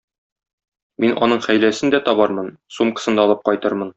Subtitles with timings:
[1.03, 3.89] Мин аның хәйләсен дә табармын, сумкасын да алып кайтырмын.